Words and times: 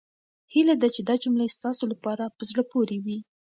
هيله 0.53 0.75
ده 0.81 0.87
چې 0.95 1.01
دا 1.09 1.15
جملې 1.23 1.47
ستاسو 1.57 1.83
لپاره 1.91 2.33
په 2.37 2.43
زړه 2.49 2.63
پورې 2.71 2.97
وي. 3.05 3.19